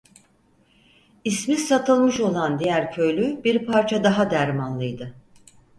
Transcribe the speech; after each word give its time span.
İsmi 1.23 1.55
Satılmış 1.57 2.19
olan 2.19 2.59
diğer 2.59 2.91
köylü 2.91 3.43
bir 3.43 3.65
parça 3.65 4.03
daha 4.03 4.31
dermanlıydı. 4.31 5.13